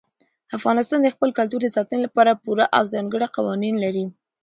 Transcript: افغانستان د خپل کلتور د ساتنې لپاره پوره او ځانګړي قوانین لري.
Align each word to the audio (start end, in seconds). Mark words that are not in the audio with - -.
افغانستان 0.57 0.99
د 1.03 1.07
خپل 1.15 1.29
کلتور 1.37 1.59
د 1.63 1.69
ساتنې 1.75 1.99
لپاره 2.05 2.39
پوره 2.43 2.65
او 2.77 2.83
ځانګړي 2.93 3.27
قوانین 3.37 3.75
لري. 3.83 4.05